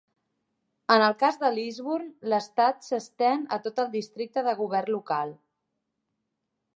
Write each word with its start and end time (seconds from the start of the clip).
En 0.93 1.03
el 1.07 1.11
cas 1.23 1.35
de 1.41 1.51
Lisburn, 1.57 2.07
l'estat 2.33 2.81
s'estén 2.89 3.45
a 3.57 3.61
tot 3.67 3.81
el 3.85 3.93
districte 3.99 4.47
de 4.49 4.57
govern 4.63 4.93
local. 4.97 5.35